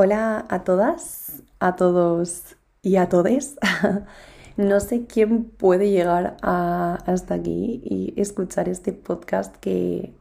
[0.00, 3.56] Hola a todas, a todos y a todes.
[4.56, 10.14] no sé quién puede llegar hasta aquí y escuchar este podcast que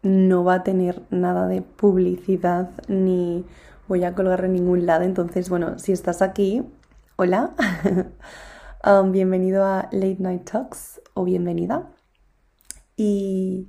[0.00, 3.44] no va a tener nada de publicidad ni
[3.88, 5.04] voy a colgar en ningún lado.
[5.04, 6.62] Entonces, bueno, si estás aquí,
[7.16, 7.50] hola.
[8.86, 11.90] Um, bienvenido a Late Night Talks o bienvenida.
[12.98, 13.68] Y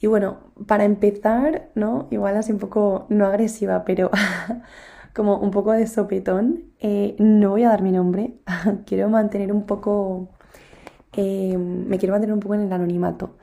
[0.00, 2.08] y bueno, para empezar, ¿no?
[2.10, 4.10] Igual así un poco, no agresiva, pero
[5.14, 8.34] como un poco de sopetón, eh, no voy a dar mi nombre.
[8.86, 10.30] quiero mantener un poco,
[11.12, 13.36] eh, me quiero mantener un poco en el anonimato.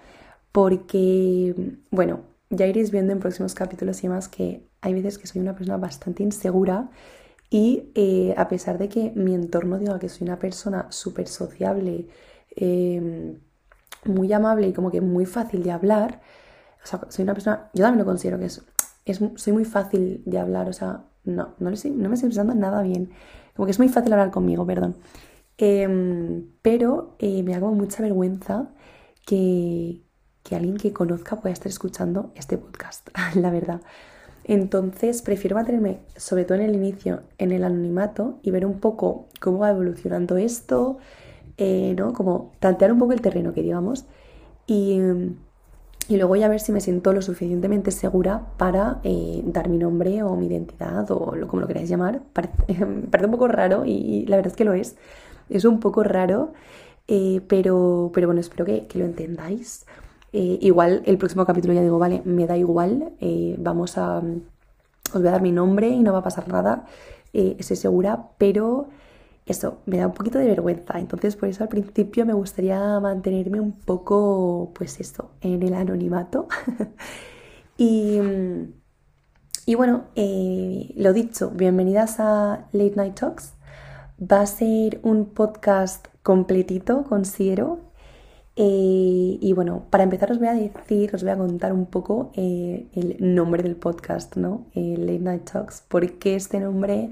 [0.51, 1.53] Porque,
[1.91, 5.53] bueno, ya iréis viendo en próximos capítulos y demás que hay veces que soy una
[5.53, 6.89] persona bastante insegura
[7.51, 12.07] y eh, a pesar de que mi entorno diga que soy una persona súper sociable,
[14.05, 16.21] muy amable y como que muy fácil de hablar,
[16.87, 18.63] o sea, soy una persona, yo también lo considero que es,
[19.05, 22.81] es soy muy fácil de hablar, o sea, no, no, no me estoy pensando nada
[22.81, 23.09] bien.
[23.55, 24.95] Como que es muy fácil hablar conmigo, perdón.
[25.57, 28.69] Em, pero eh, me hago mucha vergüenza
[29.25, 30.01] que,
[30.43, 33.81] que alguien que conozca pueda estar escuchando este podcast, la verdad.
[34.45, 39.27] Entonces prefiero mantenerme, sobre todo en el inicio, en el anonimato y ver un poco
[39.41, 40.99] cómo va evolucionando esto,
[41.57, 42.13] eh, ¿no?
[42.13, 44.05] Como tantear un poco el terreno, que digamos.
[44.67, 45.35] Y, em,
[46.09, 50.23] y luego ya ver si me siento lo suficientemente segura para eh, dar mi nombre
[50.23, 52.21] o mi identidad o lo, como lo queráis llamar.
[52.33, 52.55] Parece,
[52.85, 54.95] un poco raro y, la verdad es que lo es.
[55.49, 56.53] Es un poco raro,
[57.07, 59.85] eh, pero, pero bueno, espero que, lo entendáis.
[60.33, 63.11] Eh, igual el próximo capítulo ya digo, vale, me da igual,
[63.57, 64.21] vamos a...
[65.13, 66.85] Os voy a dar mi nombre y no va a pasar nada,
[67.31, 68.87] estoy segura, pero
[69.47, 70.99] eso me da un poquito de vergüenza.
[70.99, 76.47] Entonces, por eso al principio me gustaría mantenerme un poco, pues eso, en el anonimato.
[77.77, 78.19] y,
[79.65, 83.53] y, bueno, eh, lo dicho, bienvenidas a Late Night Talks.
[84.19, 87.79] Va a ser un podcast completito, considero.
[88.57, 92.31] Eh, y bueno, para empezar os voy a decir, os voy a contar un poco
[92.35, 94.65] eh, el nombre del podcast, ¿no?
[94.73, 95.83] Late Night Talks.
[95.87, 97.11] ¿Por qué este nombre?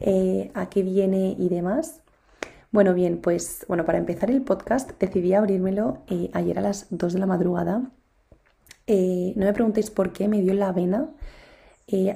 [0.00, 2.02] Eh, a qué viene y demás.
[2.72, 7.12] Bueno, bien, pues bueno, para empezar el podcast decidí abrírmelo eh, ayer a las 2
[7.12, 7.90] de la madrugada.
[8.86, 11.10] Eh, no me preguntéis por qué, me dio la vena.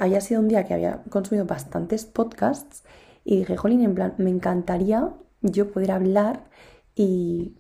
[0.00, 2.84] había sido un día que había consumido bastantes podcasts
[3.25, 5.11] y dije, jolín, en plan, me encantaría
[5.43, 6.44] yo poder hablar
[6.94, 7.56] y,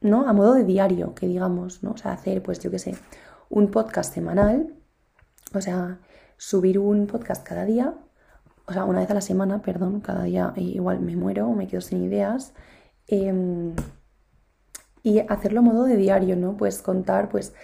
[0.00, 0.28] ¿no?
[0.28, 1.92] A modo de diario, que digamos, ¿no?
[1.92, 2.94] O sea, hacer, pues yo qué sé,
[3.48, 4.74] un podcast semanal,
[5.54, 5.98] o sea,
[6.36, 7.94] subir un podcast cada día
[8.66, 11.80] o sea, una vez a la semana, perdón, cada día igual me muero, me quedo
[11.80, 12.54] sin ideas.
[13.08, 13.74] Em,
[15.02, 16.56] y hacerlo a modo de diario, ¿no?
[16.56, 17.54] Pues contar, pues,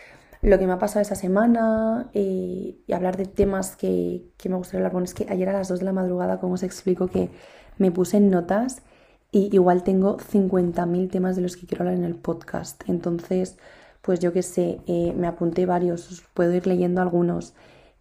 [0.42, 4.80] lo que me ha pasado esa semana eh, y hablar de temas que, me gustaría
[4.80, 4.92] hablar.
[4.92, 7.30] Bueno, es que ayer a las 2 de la madrugada, como os explico, que
[7.78, 8.82] me puse en notas
[9.30, 12.82] y igual tengo 50.000 temas de los que quiero hablar en el podcast.
[12.88, 13.56] Entonces,
[14.02, 17.54] pues yo qué sé, eh, me apunté varios, os puedo ir leyendo algunos.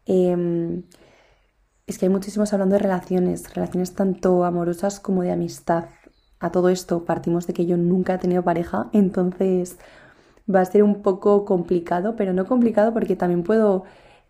[0.05, 0.83] Em,
[1.91, 5.85] es que hay muchísimos hablando de relaciones, relaciones tanto amorosas como de amistad.
[6.39, 9.77] A todo esto partimos de que yo nunca he tenido pareja, entonces
[10.53, 13.83] va a ser un poco complicado, pero no complicado porque también puedo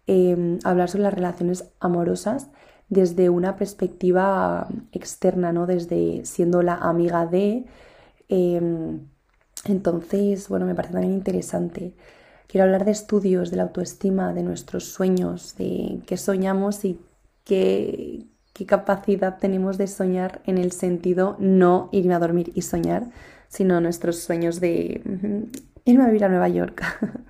[0.08, 2.50] em, hablar sobre las relaciones amorosas
[2.90, 5.68] desde una perspectiva externa, ¿no?
[5.68, 7.66] Desde siendo la amiga de...
[8.30, 9.08] Em,
[9.66, 11.96] entonces, bueno, me parece también interesante.
[12.48, 17.00] Quiero hablar de estudios, de la autoestima, de nuestros sueños, de qué soñamos y
[17.44, 18.28] qué,
[18.68, 23.10] capacidad tenemos de soñar en el sentido no irme a dormir y soñar,
[23.48, 25.02] sino nuestros sueños de
[25.84, 26.84] irme a vivir a Nueva York.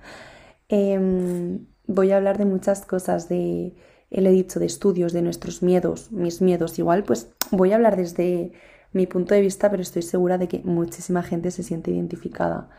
[0.68, 3.74] Em, voy a hablar de muchas cosas, de,
[4.10, 6.78] he dicho, de estudios, de nuestros miedos, mis miedos.
[6.78, 8.52] Igual, pues voy a hablar desde
[8.92, 12.70] mi punto de vista, pero estoy segura de que muchísima gente se siente identificada.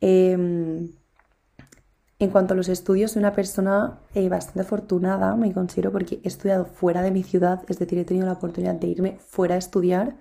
[0.00, 0.92] Em,
[2.18, 6.28] en cuanto a los estudios, soy una persona eh, bastante afortunada, me considero, porque he
[6.28, 9.58] estudiado fuera de mi ciudad, es decir, he tenido la oportunidad de irme fuera a
[9.58, 10.16] estudiar.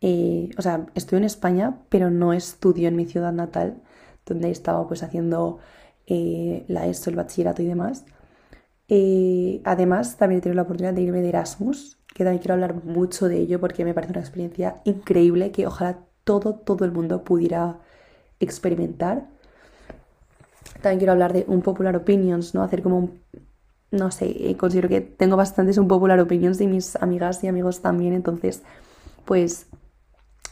[0.00, 3.82] Eh, o sea, estoy en España, pero no estudio en mi ciudad natal,
[4.24, 5.58] donde he estado pues haciendo
[6.06, 8.04] eh, la ESO, el bachillerato y demás.
[9.64, 13.28] además, también he tenido la oportunidad de irme de Erasmus, que también quiero hablar mucho
[13.28, 17.80] de ello porque me parece una experiencia increíble que ojalá todo, todo el mundo pudiera
[18.40, 19.28] experimentar
[20.86, 22.62] también quiero hablar de un popular opinions, ¿no?
[22.62, 23.20] Hacer como un,
[23.90, 27.82] no sé, eh, considero que tengo bastantes un popular opinions de mis amigas y amigos
[27.82, 28.62] también, entonces,
[29.24, 29.66] pues,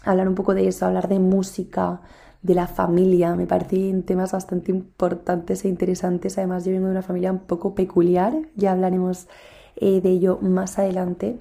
[0.04, 2.00] hablar un poco de eso, hablar de música,
[2.42, 6.36] de la familia, me parecen temas bastante importantes e interesantes.
[6.36, 9.28] Además, yo vengo de una familia un poco peculiar, ya hablaremos
[9.76, 11.38] eh, de ello más adelante.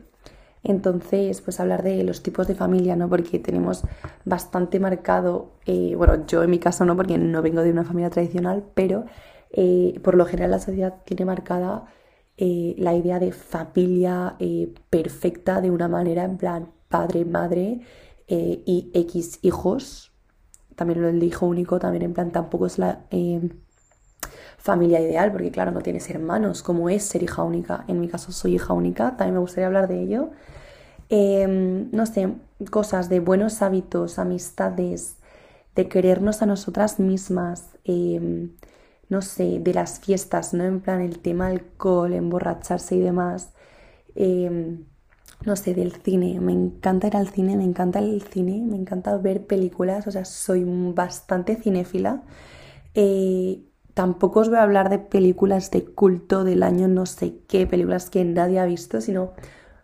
[0.63, 3.09] Entonces, pues hablar de los tipos de familia, ¿no?
[3.09, 3.83] Porque tenemos
[4.25, 8.09] bastante marcado, eh, bueno, yo en mi caso no, porque no vengo de una familia
[8.09, 9.05] tradicional, pero
[9.51, 11.85] eh, por lo general la sociedad tiene marcada
[12.35, 14.37] la idea de familia
[14.89, 17.81] perfecta de una manera, en plan padre, madre
[18.27, 20.11] y X hijos.
[20.75, 23.05] También lo del hijo único, también en plan tampoco es la
[24.63, 27.83] familia ideal, porque claro, no tienes hermanos, como es ser hija única.
[27.89, 30.31] En mi caso soy hija única, también me gustaría hablar de ello.
[31.09, 32.29] Em, no sé,
[32.71, 35.17] cosas de buenos hábitos, amistades,
[35.75, 38.51] de querernos a nosotras mismas, em,
[39.09, 40.63] no sé, de las fiestas, ¿no?
[40.65, 43.51] En plan el tema alcohol, emborracharse y demás.
[44.15, 44.85] Em,
[45.45, 46.39] no sé, del cine.
[46.39, 50.25] Me encanta ir al cine, me encanta el cine, me encanta ver películas, o sea,
[50.25, 52.23] soy bastante cinéfila.
[52.95, 53.63] Eh,
[53.93, 58.09] tampoco os voy a hablar de películas de culto del año no sé qué, películas
[58.09, 59.33] que nadie ha visto, sino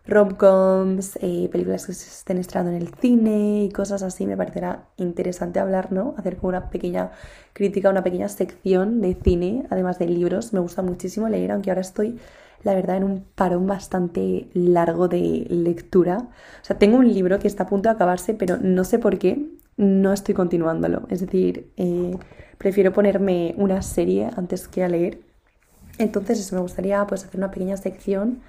[0.10, 4.26] romcoms, eh, películas que se estén estrenando en el cine y cosas así.
[4.26, 6.16] Me parecerá interesante hablar, ¿no?
[6.18, 7.12] Hacer como una pequeña
[7.54, 10.54] crítica, una pequeña sección de cine, además de libros.
[10.54, 12.20] Me gusta muchísimo leer, aunque ahora estoy,
[12.64, 16.30] la verdad, en un parón bastante largo de lectura.
[16.62, 19.20] O sea, tengo un libro que está a punto de acabarse, pero no sé por
[19.20, 19.48] qué
[19.80, 21.04] no estoy continuándolo.
[21.10, 22.16] Es decir, eh,
[22.58, 25.22] prefiero ponerme una serie antes que a leer.
[25.98, 28.42] Entonces, me gustaría pues hacer una pequeña sección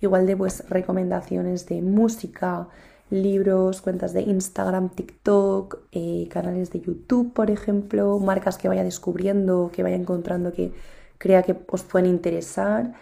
[0.00, 2.68] igual de pues recomendaciones de música,
[3.10, 9.70] libros, cuentas de Instagram, TikTok, eh, canales de YouTube, por ejemplo, marcas que vaya descubriendo,
[9.74, 10.72] que vaya encontrando que
[11.18, 12.92] crea que os pueden interesar,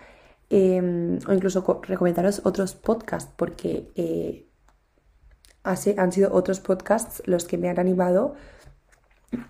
[0.49, 4.44] em, o incluso recomendaros otros podcasts, porque eh,
[5.65, 8.35] han sido otros podcasts los que me han animado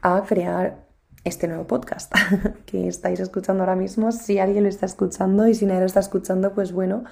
[0.03, 0.85] a crear
[1.25, 2.13] este nuevo podcast
[2.67, 4.13] que estáis escuchando ahora mismo.
[4.13, 7.05] Si alguien lo está escuchando y si nadie lo está escuchando, pues bueno,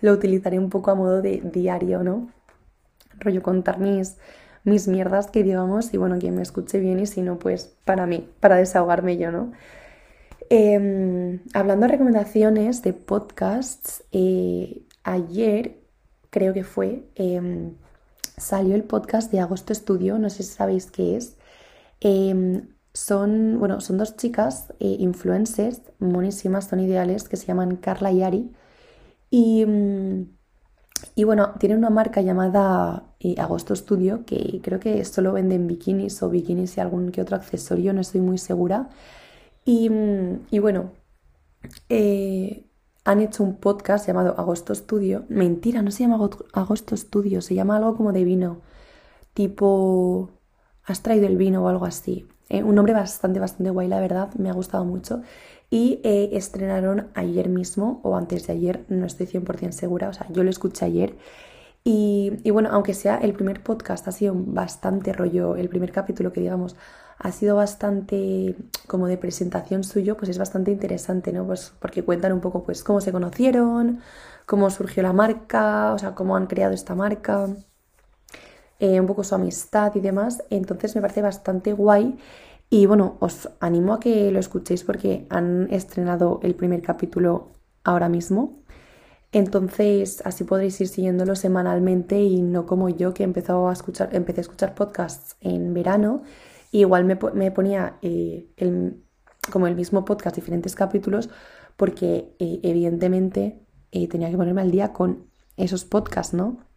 [0.00, 2.30] lo utilizaré un poco a modo de diario, ¿no?
[3.18, 4.16] Rollo contar mis,
[4.64, 8.06] mis mierdas que digamos y bueno, quien me escuche bien y si no, pues para
[8.06, 9.52] mí, para desahogarme yo, ¿no?
[10.50, 15.76] Em, hablando de recomendaciones de podcasts, eh, ayer
[16.30, 17.74] creo que fue, em,
[18.38, 21.36] salió el podcast de Agosto Estudio, no sé si sabéis qué es.
[22.00, 28.12] Em, son, bueno, son dos chicas eh, influencers, monísimas, son ideales, que se llaman Carla
[28.12, 28.52] y Ari.
[29.30, 30.38] Y, mm,
[31.14, 36.22] y bueno, tienen una marca llamada eh, Agosto Studio, que creo que solo venden bikinis
[36.22, 38.88] o bikinis y algún que otro accesorio, no estoy muy segura.
[39.64, 40.92] Y, mm, y bueno,
[41.88, 42.67] eh,
[43.08, 45.24] han hecho un podcast llamado Agosto Studio.
[45.30, 48.60] Mentira, no se llama Agosto Studio, se llama algo como de vino.
[49.32, 50.28] Tipo,
[50.84, 52.26] has traído el vino o algo así.
[52.50, 55.22] Eh, un nombre bastante, bastante guay, la verdad, me ha gustado mucho.
[55.70, 60.26] Y eh, estrenaron ayer mismo, o antes de ayer, no estoy 100% segura, o sea,
[60.30, 61.16] yo lo escuché ayer.
[61.84, 66.30] Y, y, bueno, aunque sea el primer podcast, ha sido bastante rollo, el primer capítulo
[66.30, 66.76] que digamos
[67.18, 68.56] ha sido bastante
[68.86, 71.46] como de presentación suyo, pues es bastante interesante, ¿no?
[71.46, 74.00] Pues porque cuentan un poco pues cómo se conocieron,
[74.46, 77.48] cómo surgió la marca, o sea, cómo han creado esta marca.
[78.80, 80.42] Eh, un poco su amistad y demás.
[80.50, 82.16] Entonces me parece bastante guay.
[82.70, 87.48] Y bueno, os animo a que lo escuchéis porque han estrenado el primer capítulo
[87.84, 88.62] ahora mismo.
[89.32, 94.40] Entonces así podréis ir siguiéndolo semanalmente y no como yo que empezó a escuchar, empecé
[94.40, 96.22] a escuchar podcasts en verano.
[96.70, 99.02] Igual me, ponía eh, el,
[99.50, 101.30] como el mismo podcast, diferentes capítulos,
[101.76, 103.60] porque eh, evidentemente
[104.10, 106.68] tenía que ponerme al día con esos podcasts, ¿no?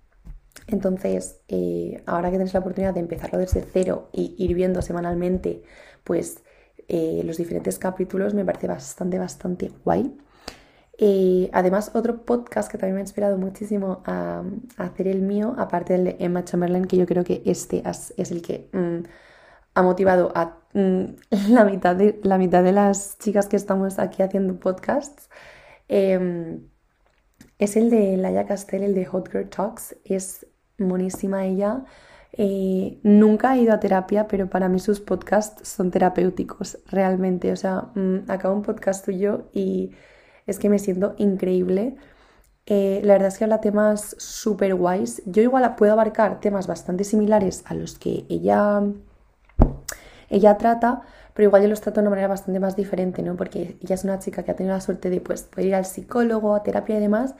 [0.67, 5.63] Entonces, eh, ahora que tenéis la oportunidad de empezarlo desde cero y ir viendo semanalmente,
[6.03, 6.43] pues
[6.87, 10.17] eh, los diferentes capítulos me parece bastante, bastante guay.
[10.97, 14.43] Eh, además, otro podcast que también me ha inspirado muchísimo a,
[14.77, 17.81] hacer el mío, aparte del de Emma Chamberlain, que yo creo que este
[18.17, 19.07] es el que mm,
[19.73, 21.03] ha motivado a mm,
[21.49, 25.29] la, mitad de, la mitad de las chicas que estamos aquí haciendo podcasts.
[25.87, 26.67] Em,
[27.59, 29.95] es el de Laia Castell, el de Hot Girl Talks.
[30.05, 30.47] Es
[30.77, 31.83] monísima ella.
[32.33, 37.51] Eh, nunca he ido a terapia, pero para mí sus podcasts son terapéuticos, realmente.
[37.51, 39.91] O sea, mm, acabo un podcast tuyo y
[40.47, 41.95] es que me siento increíble.
[42.65, 45.21] Eh, la verdad es que habla temas súper guays.
[45.25, 48.81] Yo igual puedo abarcar temas bastante similares a los que ella,
[50.29, 51.01] ella trata,
[51.33, 53.35] pero igual yo los trato de una manera bastante más diferente, ¿no?
[53.35, 55.85] Porque ella es una chica que ha tenido la suerte de pues, poder ir al
[55.85, 57.35] psicólogo, a terapia y demás,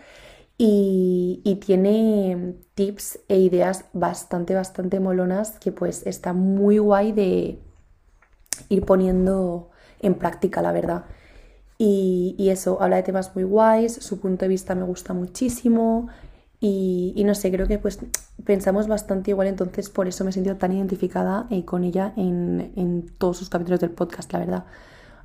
[0.57, 7.59] y, tiene tips e ideas bastante, bastante molonas que pues está muy guay de
[8.69, 11.05] ir poniendo en práctica, la verdad.
[11.79, 16.09] Y, eso, habla de temas muy guays, su punto de vista me gusta muchísimo.
[16.63, 17.99] Y, no sé, creo que pues
[18.45, 22.71] pensamos bastante igual, entonces por eso me he sentido tan identificada eh, con ella en,
[22.75, 24.65] en todos sus capítulos del podcast, la verdad.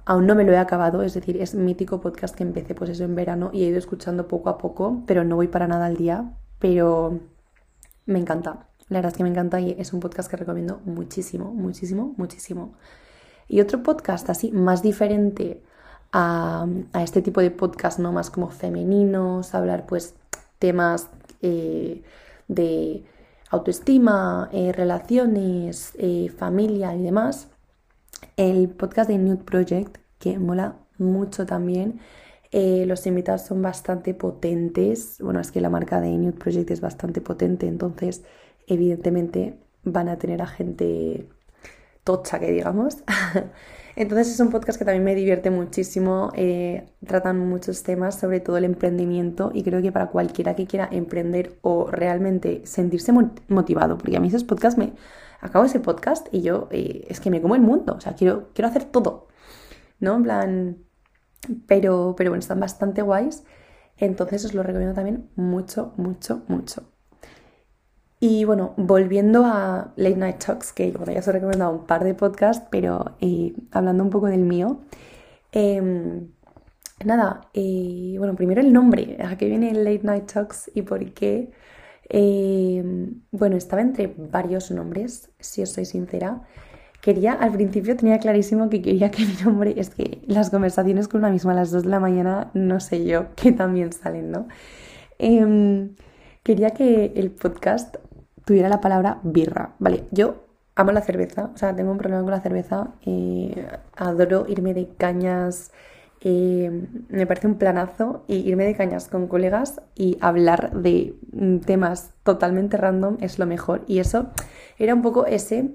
[0.07, 3.05] Aún no me lo he acabado, es decir, es mítico podcast que empecé pues eso
[3.05, 5.97] en verano y he ido escuchando poco a poco, pero no voy para nada al
[5.99, 7.21] día, pero
[8.07, 8.69] me encanta.
[8.89, 12.75] La verdad es que me encanta y es un podcast que recomiendo muchísimo, muchísimo, muchísimo.
[13.49, 15.63] Y otro podcast así, más diferente
[16.13, 18.13] a, este tipo de podcast, ¿no?
[18.13, 20.15] Más como femeninos, hablar pues
[20.59, 21.09] temas
[21.43, 22.03] eh,
[22.49, 23.05] de
[23.51, 27.49] autoestima, eh, relaciones, eh, familia y demás.
[28.37, 32.01] El podcast de Nude Project, que mola mucho también.
[32.53, 35.19] los invitados son bastante potentes.
[35.21, 38.25] Bueno, es que la marca de Nude Project es bastante potente, entonces
[38.67, 41.29] evidentemente van a tener a gente
[42.07, 42.99] tocha, que digamos.
[43.97, 48.59] Entonces es un podcast que también me divierte muchísimo, eh, tratan muchos temas, sobre todo
[48.59, 53.13] el emprendimiento, y creo que para cualquiera que quiera emprender o realmente sentirse
[53.49, 54.93] motivado, porque a mí esos podcasts me...
[55.41, 58.51] Acabo ese podcast y yo eh, es que me como el mundo, o sea, quiero,
[58.55, 59.29] quiero hacer todo,
[60.01, 60.15] ¿no?
[60.17, 60.79] En plan...
[61.67, 63.45] Pero, pero bueno, están bastante guays,
[63.97, 66.96] entonces os lo recomiendo también mucho, mucho, mucho.
[68.29, 72.03] Y bueno, volviendo a Late Night Talks, que bueno, ya os he recomendado un par
[72.03, 74.81] de podcasts, pero eh, hablando un poco del mío.
[75.53, 76.27] Em,
[77.05, 81.53] nada, eh, bueno, primero el nombre, ¿a qué viene Late Night Talks y por qué?
[82.09, 86.43] Em, bueno, estaba entre varios nombres, si os soy sincera.
[87.01, 91.21] Quería, al principio tenía clarísimo que quería que mi nombre, es que las conversaciones con
[91.21, 94.49] una misma a las 2 de la mañana, no sé yo, que también salen, ¿no?
[95.19, 95.95] Em,
[96.43, 97.97] quería que el podcast
[98.47, 99.75] tuviera la palabra birra.
[99.81, 102.93] Vale, yo amo la cerveza, o sea, tengo un problema con la cerveza,
[103.97, 105.73] adoro irme de cañas,
[106.23, 112.11] me parece un planazo y irme de cañas con colegas y hablar de mm, temas
[112.23, 113.85] totalmente random es lo mejor.
[113.87, 114.31] Y eso
[114.79, 115.71] era un poco ese,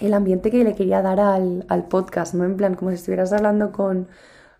[0.00, 2.44] el ambiente que le quería dar al, podcast, ¿no?
[2.44, 4.08] En plan, como si estuvieras hablando con,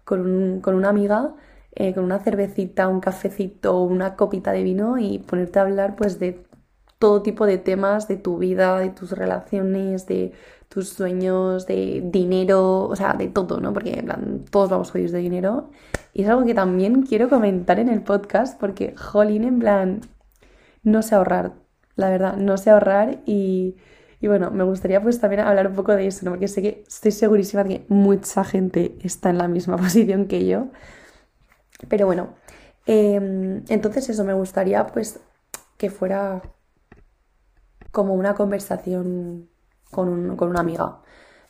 [0.05, 1.35] con, una amiga.
[1.75, 6.19] Eh, con una cervecita, un cafecito, una copita de vino y ponerte a hablar pues
[6.19, 6.45] de
[7.03, 10.33] todo tipo de temas de tu vida, de tus relaciones, de
[10.69, 13.73] tus sueños, de dinero, o sea, de todo, ¿no?
[13.73, 15.71] Porque en plan, todos vamos jodidos de dinero.
[16.15, 20.01] Y es algo que también quiero comentar en el podcast porque, jolín, en plan,
[20.85, 21.55] no sé ahorrar,
[21.97, 23.75] la verdad, no sé ahorrar y,
[24.21, 26.31] y bueno, me gustaría pues también hablar un poco de eso, ¿no?
[26.31, 30.47] Porque sé que estoy segurísima de que mucha gente está en la misma posición que
[30.47, 30.69] yo.
[31.89, 32.35] Pero bueno,
[32.87, 35.19] em, entonces eso, me gustaría pues
[35.77, 36.43] que fuera
[37.93, 39.49] como una conversación
[39.91, 40.09] con,
[40.41, 40.99] una amiga,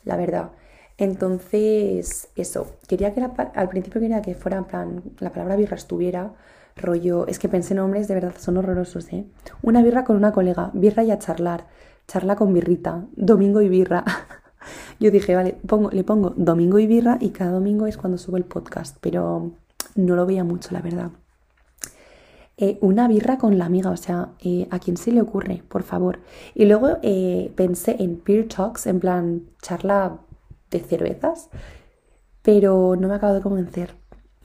[0.03, 0.51] la verdad.
[0.97, 3.21] Entonces, eso, quería que
[3.55, 6.33] al principio quería que fuera en plan, la palabra birra estuviera,
[6.75, 9.25] rollo, es que pensé nombres de verdad son horrorosos, ¿eh?
[9.61, 11.67] Una birra con una colega, birra y a charlar,
[12.07, 14.03] charla con birrita, domingo y birra.
[14.99, 18.37] Yo dije, vale, pongo, le pongo domingo y birra y cada domingo es cuando subo
[18.37, 19.51] el podcast, pero
[19.95, 21.11] no lo veía mucho, la verdad.
[22.57, 25.63] Eh, una birra con la amiga, o sea, eh, ¿a quién se le ocurre?
[25.67, 26.19] Por favor.
[26.53, 30.19] Y luego eh, pensé en Peer Talks, en plan charla
[30.69, 31.49] de cervezas,
[32.43, 33.95] pero no me acabo de convencer.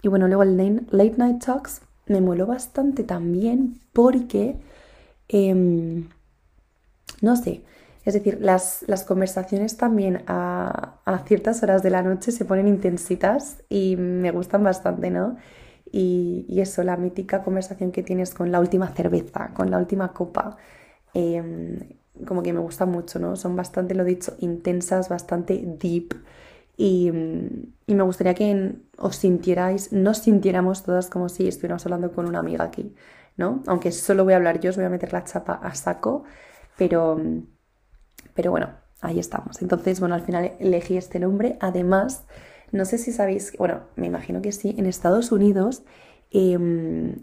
[0.03, 0.57] Y bueno, luego el
[0.91, 4.57] Late Night Talks me moló bastante también porque,
[5.29, 6.09] em,
[7.21, 7.63] no sé,
[8.05, 12.69] es decir, las, las conversaciones también a, a, ciertas horas de la noche se ponen
[12.69, 15.37] intensitas y me gustan bastante, ¿no?
[15.91, 20.57] Y, eso, la mítica conversación que tienes con la última cerveza, con la última copa,
[21.15, 21.79] em,
[22.27, 23.37] como que me gusta mucho, ¿no?
[23.37, 26.15] Son bastante, lo dicho, intensas, bastante deep.
[26.77, 32.39] Y, me gustaría que os sintierais, nos sintiéramos todas como si estuviéramos hablando con una
[32.41, 32.95] amiga aquí,
[33.37, 33.63] ¿no?
[33.67, 36.25] Aunque solo voy a hablar yo, os voy a meter la chapa a saco,
[36.77, 37.21] pero,
[38.35, 39.63] pero bueno, ahí estamos.
[39.63, 41.57] Entonces, bueno, al final elegí este nombre.
[41.61, 42.25] Además,
[42.73, 45.83] no sé si sabéis, bueno, me imagino que sí, en Estados Unidos
[46.31, 47.17] em,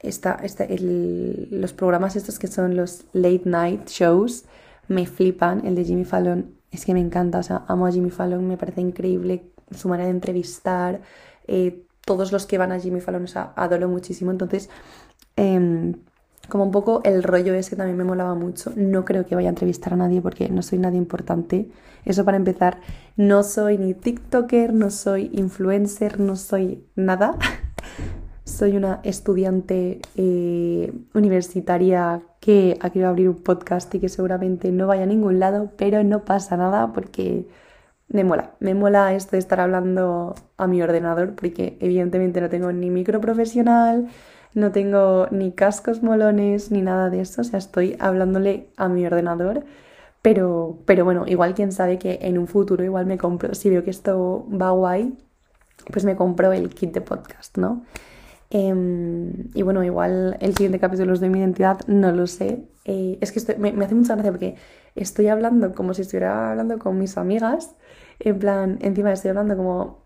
[0.00, 0.40] está,
[0.78, 4.44] los programas estos que son los late night shows
[4.88, 5.66] me flipan.
[5.66, 8.56] El de Jimmy Fallon es que me encanta, o sea, amo a Jimmy Fallon, me
[8.56, 11.00] parece increíble su manera de entrevistar.
[11.46, 14.30] Eh, todos los que van a Jimmy Fallon, o sea, adoro muchísimo.
[14.30, 14.70] Entonces,
[15.36, 15.94] em,
[16.48, 18.72] como un poco el rollo ese también me molaba mucho.
[18.76, 21.68] No creo que vaya a entrevistar a nadie porque no soy nadie importante.
[22.04, 22.80] Eso para empezar,
[23.16, 27.36] no soy ni TikToker, no soy influencer, no soy nada.
[28.44, 34.86] soy una estudiante eh, universitaria que ha querido abrir un podcast y que seguramente no
[34.86, 37.48] vaya a ningún lado, pero no pasa nada porque
[38.08, 42.70] me mola, me mola esto de estar hablando a mi ordenador porque evidentemente no tengo
[42.72, 44.08] ni micro profesional,
[44.54, 49.06] no tengo ni cascos molones ni nada de eso, o sea, estoy hablándole a mi
[49.06, 49.64] ordenador.
[50.22, 53.84] Pero, pero bueno, igual quién sabe que en un futuro igual me compro, si veo
[53.84, 55.16] que esto va guay,
[55.92, 57.84] pues me compro el kit de podcast, ¿no?
[58.50, 62.64] Em, y bueno, igual el siguiente capítulo de mi identidad, no lo sé.
[62.84, 64.56] Eh, es que me, me, hace mucha gracia porque
[64.94, 67.76] estoy hablando como si estuviera hablando con mis amigas.
[68.20, 70.05] En plan, encima estoy hablando como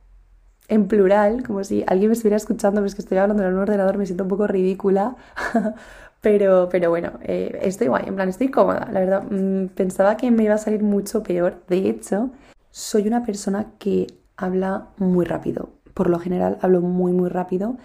[0.71, 3.59] en plural, como si alguien me estuviera escuchando, pero es que estoy hablando en un
[3.59, 5.17] ordenador, me siento un poco ridícula.
[6.21, 8.89] pero, pero bueno, eh, estoy guay, en plan, estoy cómoda.
[8.93, 11.63] La verdad, mm, pensaba que me iba a salir mucho peor.
[11.69, 12.31] De hecho,
[12.71, 15.71] soy una persona que habla muy rápido.
[15.93, 17.77] Por lo general, hablo muy, muy rápido.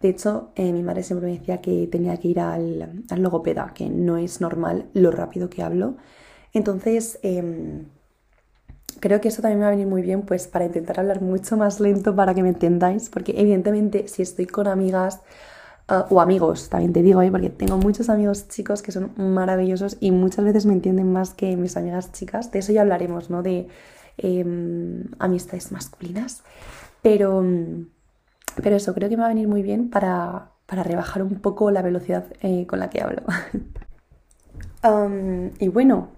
[0.00, 3.88] De hecho, eh, mi madre siempre me decía que tenía que ir al, logopeda, que
[3.88, 5.96] no es normal lo rápido que hablo.
[6.52, 7.86] Entonces, em,
[9.04, 11.58] creo que eso también me va a venir muy bien, pues para intentar hablar mucho
[11.58, 15.20] más lento para que me entendáis, porque evidentemente si estoy con amigas
[15.88, 17.30] ah, o amigos, también te digo, ¿eh?
[17.30, 21.54] porque tengo muchos amigos chicos que son maravillosos y muchas veces me entienden más que
[21.54, 22.50] mis amigas chicas.
[22.50, 23.42] De eso ya hablaremos, ¿no?
[23.42, 23.68] De
[24.16, 26.42] em, amistades masculinas.
[27.02, 27.44] Pero
[28.62, 31.82] pero eso, creo que me va a venir muy bien para, rebajar un poco la
[31.82, 33.22] velocidad eh, con la que hablo.
[35.58, 36.08] y bueno,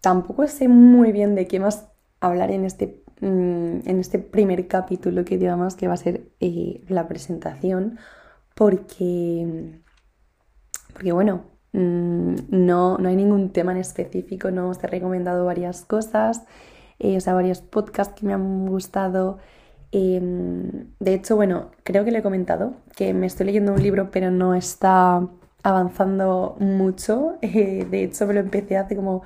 [0.00, 1.88] tampoco sé muy bien de qué más
[2.20, 6.82] hablar en este, mm, en este primer capítulo que digamos que va a ser eh,
[6.88, 7.98] la presentación,
[8.54, 9.80] porque,
[10.92, 15.84] porque bueno, mm, no, no hay ningún tema en específico, no os he recomendado varias
[15.84, 16.44] cosas,
[16.98, 19.38] eh, o sea, varios podcasts que me han gustado.
[19.92, 24.10] Em, de hecho, bueno, creo que le he comentado que me estoy leyendo un libro,
[24.10, 25.28] pero no está
[25.62, 27.34] avanzando mucho.
[27.42, 29.22] Eh, de hecho, me lo empecé hace como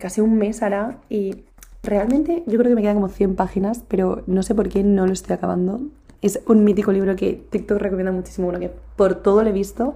[0.00, 1.47] casi un mes ahora y
[1.82, 5.06] realmente yo creo que me quedan como 100 páginas, pero no sé por qué no
[5.06, 5.80] lo estoy acabando.
[6.20, 9.94] Es un mítico libro que TikTok recomienda muchísimo, bueno, que por todo lo he visto,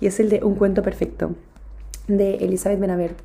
[0.00, 1.32] y es el de Un cuento perfecto,
[2.08, 3.18] de Elizabeth Benavert.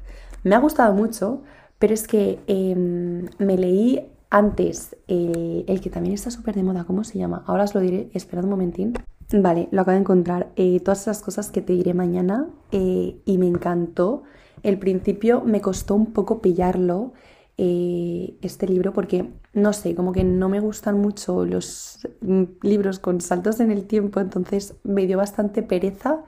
[0.43, 1.41] Me ha gustado mucho,
[1.79, 7.03] pero es que em, me leí antes, el, que también está súper de moda, ¿cómo
[7.03, 7.43] se llama?
[7.47, 8.93] Ahora os lo diré, esperad un momentín.
[9.31, 10.49] Vale, lo acabo de encontrar.
[10.55, 14.23] Eh, todas esas cosas que te diré mañana eh, y me encantó.
[14.61, 17.13] El principio me costó un poco pillarlo,
[17.57, 22.99] eh, este libro, porque no sé, como que no me gustan mucho los mm, libros
[22.99, 26.23] con saltos en el tiempo, entonces me dio bastante pereza,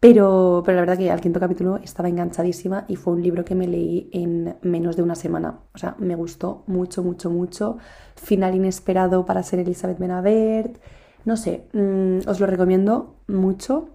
[0.00, 3.54] pero, pero la verdad que al quinto capítulo estaba enganchadísima y fue un libro que
[3.54, 5.60] me leí en menos de una semana.
[5.74, 7.78] O sea, me gustó mucho, mucho, mucho.
[8.14, 10.76] Final inesperado para ser Elizabeth Benavert.
[11.24, 13.88] No sé, mm, os lo recomiendo mucho.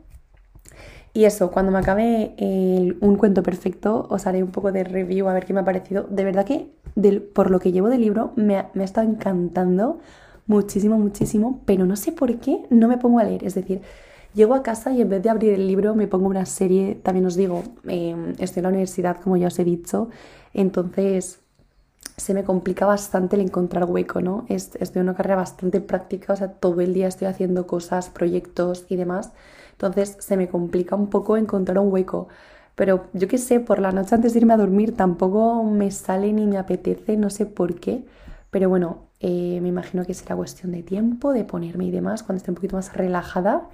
[1.13, 2.35] Y eso, cuando me acabe
[3.01, 6.03] un cuento perfecto, os haré un poco de review a ver qué me ha parecido.
[6.09, 6.69] De verdad que
[7.33, 9.99] por lo que llevo del libro me me ha estado encantando
[10.47, 13.43] muchísimo, muchísimo, pero no sé por qué no me pongo a leer.
[13.43, 13.81] Es decir,
[14.33, 17.25] Llego a casa y en vez de abrir el libro me pongo una serie, también
[17.25, 20.09] os digo, em, estoy en la universidad como ya os he dicho,
[20.53, 21.39] entonces
[22.15, 24.45] se me complica bastante el encontrar hueco, ¿no?
[24.47, 28.09] Es, estoy en una carrera bastante práctica, o sea, todo el día estoy haciendo cosas,
[28.09, 29.31] proyectos y demás,
[29.87, 32.27] entonces se me complica un poco encontrar un hueco.
[32.75, 36.31] Pero yo qué sé, por la noche antes de irme a dormir tampoco me sale
[36.33, 38.05] ni me apetece, no sé por qué.
[38.51, 42.37] Pero bueno, eh, me imagino que será cuestión de tiempo, de ponerme y demás, cuando
[42.37, 43.69] esté un poquito más relajada.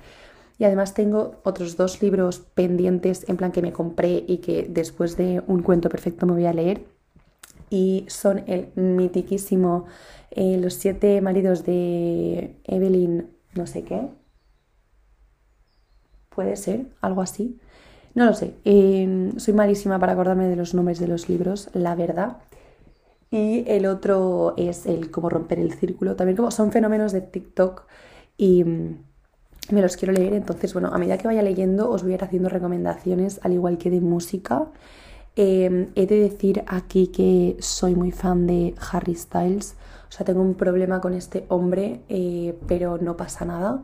[0.59, 5.17] Y además tengo otros dos libros pendientes en plan que me compré y que después
[5.17, 6.85] de un cuento perfecto me voy a leer.
[7.69, 9.85] Y son el mitiquísimo
[10.31, 14.07] eh, Los siete maridos de Evelyn no sé qué.
[16.37, 17.57] Puede ser, algo así.
[18.13, 18.53] No lo sé.
[18.63, 22.37] Em, soy malísima para acordarme de los nombres de los libros, la verdad.
[23.31, 26.15] Y el otro es el cómo romper el círculo.
[26.15, 27.87] También como son fenómenos de TikTok
[28.37, 28.63] y
[29.71, 30.33] me los quiero leer.
[30.33, 33.79] Entonces, bueno, a medida que vaya leyendo os voy a ir haciendo recomendaciones, al igual
[33.79, 34.67] que de música.
[35.35, 39.75] Em, he de decir aquí que soy muy fan de Harry Styles.
[40.07, 43.83] O sea, tengo un problema con este hombre, eh, pero no pasa nada.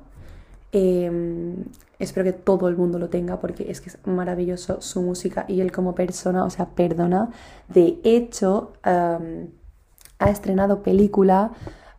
[0.74, 1.66] Em,
[2.00, 5.62] espero que todo el mundo lo tenga porque es que es maravilloso su música y
[5.62, 7.30] él como persona, o sea, perdona.
[7.70, 11.52] De hecho, ha estrenado película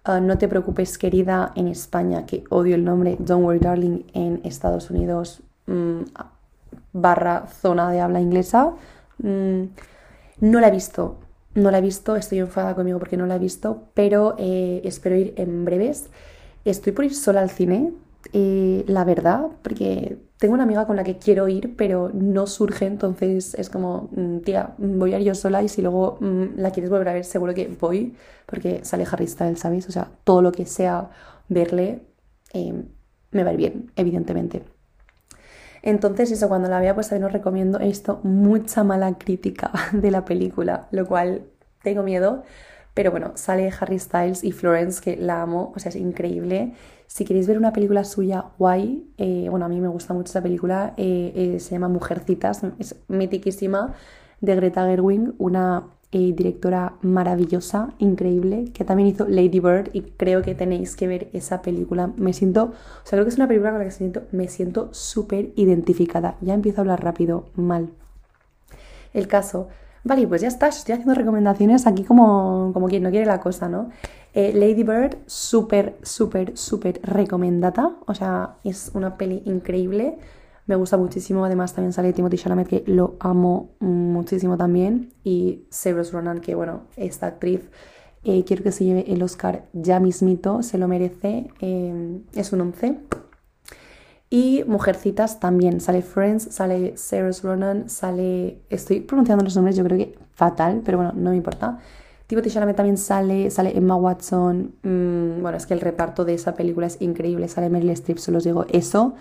[0.06, 4.42] Ah, no te preocupes, querida, en España, que odio el nombre Don't Worry Darling en
[4.44, 6.02] Estados Unidos, mm,
[6.92, 8.74] barra zona de habla inglesa.
[9.18, 9.62] Mm,
[10.40, 11.16] no la he visto,
[11.54, 15.16] no la he visto, estoy enfadada conmigo porque no la he visto, pero eh, espero
[15.16, 16.10] ir en breves.
[16.66, 17.92] Estoy por ir sola al cine,
[18.32, 23.54] la verdad, porque tengo una amiga con la que quiero ir, pero no surge, entonces
[23.54, 26.90] es como, mm, tía, voy a ir yo sola y si luego mm, la quieres
[26.90, 29.88] volver a ver, seguro que voy, porque sale Harry Styles, ¿sabes?
[29.88, 31.10] O sea, todo lo que sea
[31.48, 32.02] verle
[32.52, 32.72] eh,
[33.30, 34.62] me va a ir bien, evidentemente.
[35.82, 37.78] Entonces, eso, cuando la vea, pues también os recomiendo.
[37.78, 41.42] He visto mucha mala crítica de la película, lo cual
[41.82, 42.42] tengo miedo.
[42.94, 46.72] Pero bueno, sale Harry Styles y Florence, que la amo, o sea, es increíble.
[47.08, 50.42] Si queréis ver una película suya guay, eh, bueno, a mí me gusta mucho esa
[50.42, 53.94] película, eh, eh, se llama Mujercitas, es mitiquísima,
[54.40, 60.54] de Greta Gerwig, una directora maravillosa, increíble, que también hizo Lady Bird y creo que
[60.54, 62.12] tenéis que ver esa película.
[62.16, 64.94] Me siento, o sea, creo que es una película con la que siento, me siento
[64.94, 66.36] súper identificada.
[66.40, 67.90] Ya empiezo a hablar rápido, mal.
[69.12, 69.66] El caso,
[70.04, 73.68] vale, pues ya está, estoy haciendo recomendaciones aquí como, como quien no quiere la cosa,
[73.68, 73.90] ¿no?
[74.32, 80.18] Eh, Lady Bird, súper, súper, súper recomendada, o sea, es una peli increíble
[80.66, 81.44] me gusta muchísimo.
[81.44, 85.12] Además, también sale Timothy Chalamet, que lo amo muchísimo también.
[85.22, 87.70] Y Severus Ronan, que bueno, esta actriz
[88.22, 91.48] eh, quiero que se lleve el Oscar ya mismito, se lo merece.
[91.60, 92.98] Eh, es un 11.
[94.34, 95.80] Y Mujercitas también.
[95.80, 98.58] Sale Friends, sale Severus Ronan, sale.
[98.68, 101.78] Estoy pronunciando los nombres, yo creo que fatal, pero bueno, no me importa.
[102.26, 104.74] Timothy Chalamet también sale, sale Emma Watson.
[104.82, 107.46] Mm, bueno, es que el reparto de esa película es increíble.
[107.46, 109.14] Sale Meryl Streep, solo os digo eso.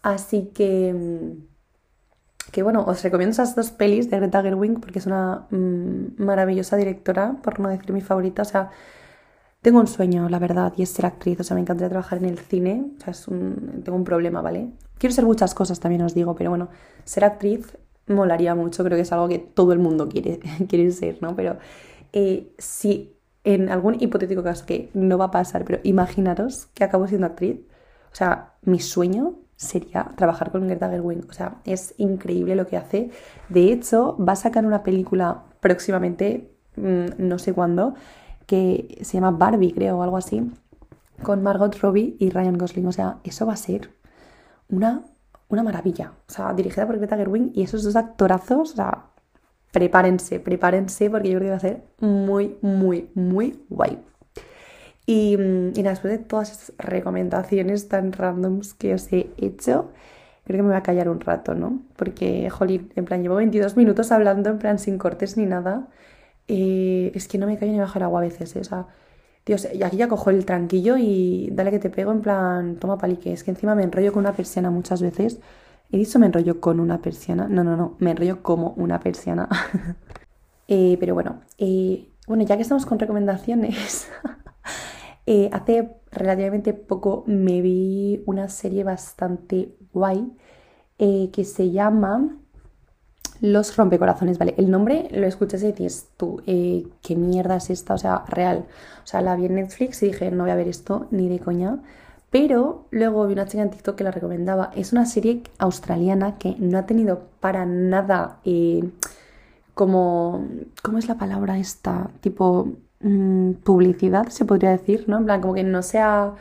[0.00, 5.06] Así que, mm, que bueno, os recomiendo esas dos pelis de Greta Gerwig porque es
[5.06, 8.40] una mm, maravillosa directora, por no decir mi favorita.
[8.40, 8.70] O sea,
[9.66, 11.40] tengo un sueño, la verdad, y es ser actriz.
[11.40, 12.84] O sea, me encantaría trabajar en el cine.
[12.98, 14.68] O sea, es un, tengo un problema, ¿vale?
[14.96, 16.68] Quiero ser muchas cosas, también os digo, pero bueno,
[17.02, 17.76] ser actriz
[18.06, 18.84] molaría mucho.
[18.84, 21.34] Creo que es algo que todo el mundo quiere, quiere ser, ¿no?
[21.34, 21.56] Pero
[22.12, 27.08] eh, si en algún hipotético caso que no va a pasar, pero imaginaros que acabo
[27.08, 27.58] siendo actriz.
[28.12, 31.28] O sea, mi sueño sería trabajar con Greta Gerwig.
[31.28, 33.10] O sea, es increíble lo que hace.
[33.48, 37.94] De hecho, va a sacar una película próximamente, mm, no sé cuándo,
[38.46, 40.50] que se llama Barbie, creo, o algo así,
[41.22, 42.86] con Margot Robbie y Ryan Gosling.
[42.86, 43.90] O sea, eso va a ser
[44.68, 45.02] una,
[45.48, 46.12] una maravilla.
[46.28, 49.06] O sea, dirigida por Greta Gerwig y esos dos actorazos, o sea,
[49.72, 53.98] prepárense, prepárense porque yo creo que va a ser muy, muy, muy guay.
[55.06, 59.90] Y, después de todas esas recomendaciones tan randoms que os he hecho,
[60.44, 61.80] creo que me voy a callar un rato, ¿no?
[61.96, 65.86] Porque, jolín, en plan, llevo 22 minutos hablando, en plan, sin cortes ni nada.
[66.48, 68.60] Eh, es que no me callo ni bajo el agua a veces, ¿eh?
[68.60, 68.86] O sea,
[69.44, 72.98] Dios, y aquí ya cojo el tranquillo y dale que te pego, en plan, toma
[72.98, 73.32] palique.
[73.32, 75.40] Es que encima me enrollo con una persiana muchas veces.
[75.92, 77.48] He dicho me enrollo con una persiana.
[77.48, 79.48] No, no, no, me enrollo como una persiana.
[80.68, 81.42] Eh, pero bueno,
[82.26, 84.08] bueno, ya que estamos con recomendaciones.
[85.28, 90.32] Eh, hace relativamente poco me vi una serie bastante guay
[90.98, 92.38] eh, que se llama
[93.40, 94.54] Los Rompecorazones, ¿vale?
[94.56, 97.94] El nombre lo escuchas y dices tú, eh, ¿qué mierda es esta?
[97.94, 98.64] O sea, real.
[99.04, 101.38] O sea, la vi en Netflix y dije, no voy a ver esto ni de
[101.38, 101.78] coña.
[102.30, 104.70] Pero luego vi una chica en TikTok que la recomendaba.
[104.74, 108.40] Es una serie australiana que no ha tenido para nada
[109.74, 110.46] como...
[110.82, 112.10] ¿Cómo es la palabra esta?
[112.20, 115.18] Tipo Mm, publicidad, se podría decir, ¿no?
[115.18, 116.34] En plan, como que no se ha,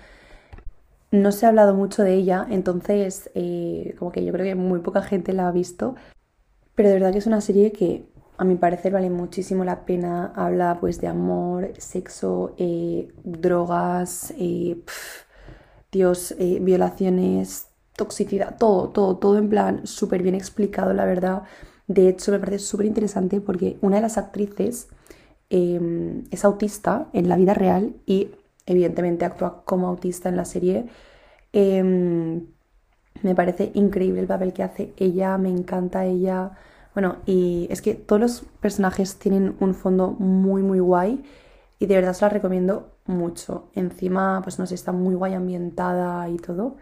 [1.11, 4.79] no se ha hablado mucho de ella, entonces eh, como que yo creo que muy
[4.79, 5.95] poca gente la ha visto,
[6.75, 8.05] pero de verdad que es una serie que
[8.37, 14.77] a mi parecer vale muchísimo la pena, habla pues de amor, sexo, eh, drogas, eh,
[15.91, 21.43] Dios, violaciones, toxicidad, todo, todo, todo en plan súper bien explicado, la verdad.
[21.87, 24.89] De hecho, me parece súper interesante porque una de las actrices
[25.49, 28.31] Em, es autista en la vida real y
[28.65, 30.85] evidentemente actúa como autista en la serie.
[33.23, 36.51] Me parece increíble el papel que hace ella, me encanta ella.
[36.93, 41.23] Bueno, y es que todos los personajes tienen un fondo muy, muy guay
[41.79, 43.69] y de verdad se la recomiendo mucho.
[43.75, 46.77] Encima, pues no sé, está muy guay ambientada y todo.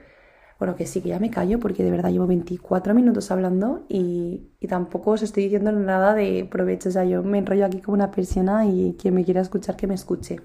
[0.60, 4.50] Bueno, que sí, que ya me callo porque de verdad llevo 24 minutos hablando y,
[4.70, 6.90] tampoco os estoy diciendo nada de provecho.
[6.90, 9.88] O sea, yo me enrollo aquí como una persona y quien me quiera escuchar, que
[9.88, 10.40] me escuche.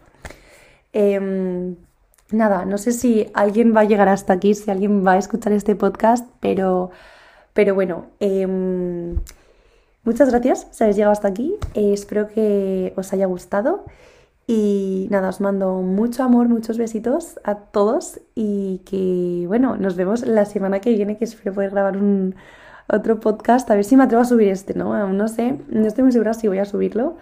[0.93, 1.77] Em,
[2.31, 5.53] nada, no sé si alguien va a llegar hasta aquí, si alguien va a escuchar
[5.53, 6.91] este podcast, pero,
[7.53, 9.17] pero bueno, em,
[10.05, 11.57] muchas gracias si habéis llegado hasta aquí.
[11.75, 13.85] Eh, espero que os haya gustado.
[14.47, 20.27] Y nada, os mando mucho amor, muchos besitos a todos y que, bueno, nos vemos
[20.27, 22.35] la semana que viene, que espero poder grabar un
[22.89, 23.71] otro podcast.
[23.71, 24.95] A ver si me atrevo a subir este, ¿no?
[24.95, 27.17] Aún no sé, no estoy muy segura si voy a subirlo,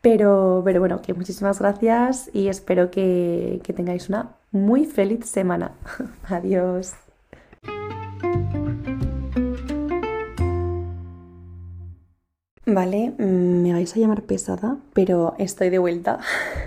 [0.00, 5.72] pero, pero bueno, que muchísimas gracias y espero que, que tengáis una muy feliz semana.
[6.28, 6.92] Adiós.
[12.64, 16.20] Vale, me vais a llamar pesada, pero estoy de vuelta.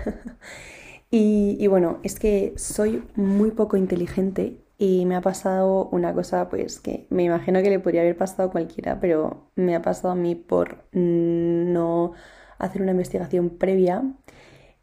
[1.10, 6.48] y, y, bueno, es que soy muy poco inteligente y me ha pasado una cosa
[6.50, 10.10] pues que me imagino que le podría haber pasado a cualquiera, pero me ha pasado
[10.10, 12.12] a mí por no
[12.58, 14.02] hacer una investigación previa.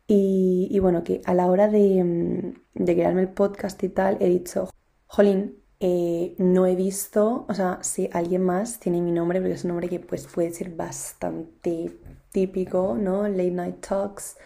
[0.08, 4.30] Y, bueno, que a la hora de, mm, de crearme el podcast y tal, he
[4.30, 4.70] dicho,
[5.08, 9.64] jolín, eh, no he visto, o sea, si alguien más tiene mi nombre, porque es
[9.64, 12.00] un nombre que pues puede ser bastante
[12.32, 13.28] típico, ¿no?
[13.28, 14.38] Late Night Talks,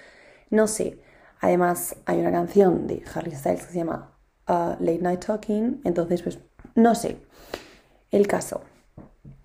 [0.50, 1.00] no sé.
[1.40, 4.18] Además, hay una canción de Harry Styles que se llama
[4.48, 6.40] uh, Late Night Talking, entonces pues
[6.76, 7.18] no sé.
[8.10, 8.62] El caso.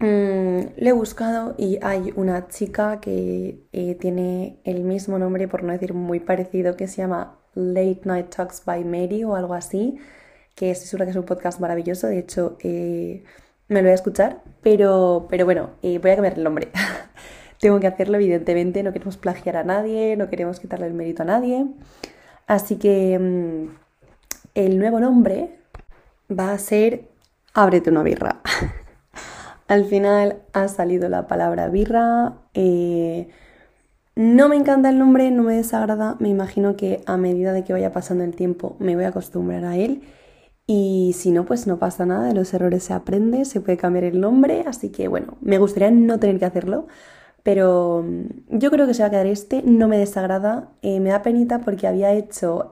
[0.03, 5.63] Mm, le he buscado y hay una chica que eh, tiene el mismo nombre, por
[5.63, 9.99] no decir muy parecido, que se llama Late Night Talks by Mary o algo así
[10.55, 13.25] que estoy segura que es un podcast maravilloso, de hecho eh,
[13.69, 16.71] me lo voy a escuchar, pero, pero bueno, eh, voy a cambiar el nombre.
[17.61, 21.27] Tengo que hacerlo, evidentemente, no queremos plagiar a nadie, no queremos quitarle el mérito a
[21.27, 21.67] nadie.
[22.47, 23.69] Así que mm,
[24.55, 25.59] el nuevo nombre
[26.31, 27.09] va a ser
[27.55, 28.41] Ábrete una birra.
[29.73, 32.35] Al final ha salido la palabra birra.
[32.53, 33.29] Eh,
[34.15, 36.17] no me encanta el nombre, no me desagrada.
[36.21, 39.65] Me imagino que a medida de que vaya pasando el tiempo me voy a acostumbrar
[39.65, 40.03] a él
[40.67, 44.05] y si no, pues no pasa nada, de los errores se aprende, se puede cambiar
[44.05, 46.87] el nombre, así que bueno, me gustaría no tener que hacerlo,
[47.43, 51.09] pero mm, yo creo que se va a quedar este, no me desagrada, eh, me
[51.09, 52.71] da penita porque había hecho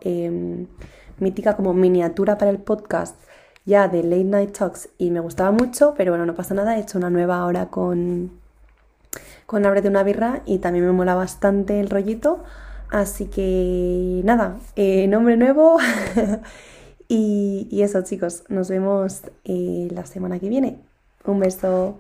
[1.19, 3.17] mítica como miniatura para el podcast
[3.65, 6.81] ya de Late Night Talks y me gustaba mucho, pero bueno, no pasa nada, he
[6.81, 8.31] hecho una nueva ahora con,
[9.47, 12.43] con Ábrete una birra y también me mola bastante el rollito,
[12.91, 15.79] así que nada, eh, nombre nuevo.
[17.13, 20.79] Y, eso chicos, nos vemos eh, la semana que viene.
[21.25, 21.99] Un beso.